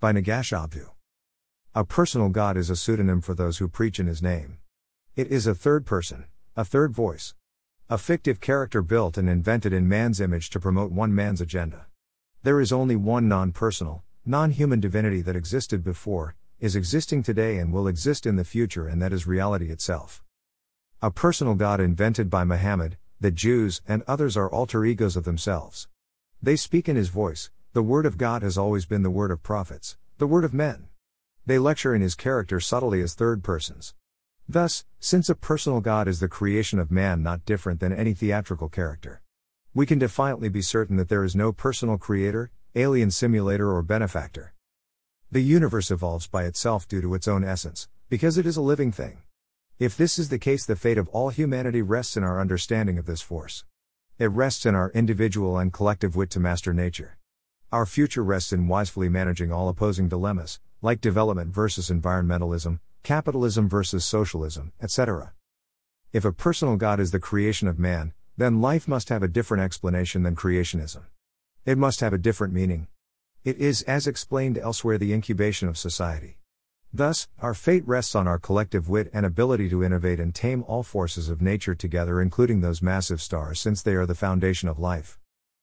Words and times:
By 0.00 0.12
Nagash 0.12 0.56
Abdu. 0.56 0.90
A 1.74 1.84
personal 1.84 2.28
God 2.28 2.56
is 2.56 2.70
a 2.70 2.76
pseudonym 2.76 3.20
for 3.20 3.34
those 3.34 3.58
who 3.58 3.66
preach 3.66 3.98
in 3.98 4.06
his 4.06 4.22
name. 4.22 4.58
It 5.16 5.26
is 5.26 5.44
a 5.44 5.56
third 5.56 5.86
person, 5.86 6.26
a 6.54 6.64
third 6.64 6.92
voice. 6.92 7.34
A 7.90 7.98
fictive 7.98 8.40
character 8.40 8.80
built 8.80 9.18
and 9.18 9.28
invented 9.28 9.72
in 9.72 9.88
man's 9.88 10.20
image 10.20 10.50
to 10.50 10.60
promote 10.60 10.92
one 10.92 11.12
man's 11.12 11.40
agenda. 11.40 11.86
There 12.44 12.60
is 12.60 12.72
only 12.72 12.94
one 12.94 13.26
non 13.26 13.50
personal, 13.50 14.04
non 14.24 14.52
human 14.52 14.78
divinity 14.78 15.20
that 15.22 15.34
existed 15.34 15.82
before, 15.82 16.36
is 16.60 16.76
existing 16.76 17.24
today, 17.24 17.58
and 17.58 17.72
will 17.72 17.88
exist 17.88 18.24
in 18.24 18.36
the 18.36 18.44
future, 18.44 18.86
and 18.86 19.02
that 19.02 19.12
is 19.12 19.26
reality 19.26 19.68
itself. 19.68 20.22
A 21.02 21.10
personal 21.10 21.56
God 21.56 21.80
invented 21.80 22.30
by 22.30 22.44
Muhammad, 22.44 22.98
the 23.20 23.32
Jews, 23.32 23.82
and 23.88 24.04
others 24.06 24.36
are 24.36 24.48
alter 24.48 24.84
egos 24.84 25.16
of 25.16 25.24
themselves. 25.24 25.88
They 26.40 26.54
speak 26.54 26.88
in 26.88 26.94
his 26.94 27.08
voice, 27.08 27.50
the 27.74 27.82
word 27.82 28.06
of 28.06 28.16
God 28.16 28.42
has 28.42 28.56
always 28.56 28.86
been 28.86 29.02
the 29.02 29.10
word 29.10 29.30
of 29.30 29.42
prophets, 29.42 29.98
the 30.16 30.26
word 30.26 30.42
of 30.42 30.54
men. 30.54 30.88
They 31.44 31.58
lecture 31.58 31.94
in 31.94 32.00
his 32.00 32.14
character 32.14 32.60
subtly 32.60 33.02
as 33.02 33.12
third 33.12 33.44
persons. 33.44 33.94
Thus, 34.48 34.86
since 34.98 35.28
a 35.28 35.34
personal 35.34 35.82
God 35.82 36.08
is 36.08 36.18
the 36.18 36.28
creation 36.28 36.78
of 36.78 36.90
man 36.90 37.22
not 37.22 37.44
different 37.44 37.80
than 37.80 37.92
any 37.92 38.14
theatrical 38.14 38.70
character, 38.70 39.20
we 39.74 39.84
can 39.84 39.98
defiantly 39.98 40.48
be 40.48 40.62
certain 40.62 40.96
that 40.96 41.10
there 41.10 41.24
is 41.24 41.36
no 41.36 41.52
personal 41.52 41.98
creator, 41.98 42.50
alien 42.74 43.10
simulator, 43.10 43.70
or 43.70 43.82
benefactor. 43.82 44.54
The 45.30 45.42
universe 45.42 45.90
evolves 45.90 46.26
by 46.26 46.44
itself 46.44 46.88
due 46.88 47.02
to 47.02 47.14
its 47.14 47.28
own 47.28 47.44
essence, 47.44 47.86
because 48.08 48.38
it 48.38 48.46
is 48.46 48.56
a 48.56 48.62
living 48.62 48.92
thing. 48.92 49.18
If 49.78 49.94
this 49.94 50.18
is 50.18 50.30
the 50.30 50.38
case, 50.38 50.64
the 50.64 50.74
fate 50.74 50.96
of 50.96 51.08
all 51.10 51.28
humanity 51.28 51.82
rests 51.82 52.16
in 52.16 52.24
our 52.24 52.40
understanding 52.40 52.96
of 52.96 53.04
this 53.04 53.20
force. 53.20 53.66
It 54.18 54.30
rests 54.30 54.64
in 54.64 54.74
our 54.74 54.90
individual 54.92 55.58
and 55.58 55.70
collective 55.70 56.16
wit 56.16 56.30
to 56.30 56.40
master 56.40 56.72
nature. 56.72 57.17
Our 57.70 57.84
future 57.84 58.24
rests 58.24 58.50
in 58.50 58.66
wisely 58.66 59.10
managing 59.10 59.52
all 59.52 59.68
opposing 59.68 60.08
dilemmas, 60.08 60.58
like 60.80 61.02
development 61.02 61.52
versus 61.52 61.90
environmentalism, 61.90 62.80
capitalism 63.02 63.68
versus 63.68 64.06
socialism, 64.06 64.72
etc. 64.80 65.34
If 66.10 66.24
a 66.24 66.32
personal 66.32 66.76
God 66.76 66.98
is 66.98 67.10
the 67.10 67.20
creation 67.20 67.68
of 67.68 67.78
man, 67.78 68.14
then 68.38 68.62
life 68.62 68.88
must 68.88 69.10
have 69.10 69.22
a 69.22 69.28
different 69.28 69.64
explanation 69.64 70.22
than 70.22 70.34
creationism. 70.34 71.02
It 71.66 71.76
must 71.76 72.00
have 72.00 72.14
a 72.14 72.18
different 72.18 72.54
meaning. 72.54 72.86
It 73.44 73.58
is, 73.58 73.82
as 73.82 74.06
explained 74.06 74.56
elsewhere, 74.56 74.96
the 74.96 75.12
incubation 75.12 75.68
of 75.68 75.76
society. 75.76 76.38
Thus, 76.90 77.28
our 77.38 77.52
fate 77.52 77.86
rests 77.86 78.14
on 78.14 78.26
our 78.26 78.38
collective 78.38 78.88
wit 78.88 79.10
and 79.12 79.26
ability 79.26 79.68
to 79.68 79.84
innovate 79.84 80.20
and 80.20 80.34
tame 80.34 80.64
all 80.66 80.82
forces 80.82 81.28
of 81.28 81.42
nature 81.42 81.74
together, 81.74 82.22
including 82.22 82.62
those 82.62 82.80
massive 82.80 83.20
stars, 83.20 83.60
since 83.60 83.82
they 83.82 83.92
are 83.92 84.06
the 84.06 84.14
foundation 84.14 84.70
of 84.70 84.78
life. 84.78 85.18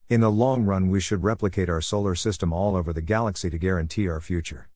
In 0.08 0.22
the 0.22 0.30
long 0.30 0.66
run, 0.66 0.92
we 0.92 1.00
should 1.00 1.24
replicate 1.24 1.68
our 1.68 1.82
solar 1.82 2.14
system 2.14 2.54
all 2.54 2.76
over 2.76 2.94
the 2.94 3.02
galaxy 3.02 3.50
to 3.50 3.58
guarantee 3.58 4.08
our 4.08 4.22
future. 4.22 4.68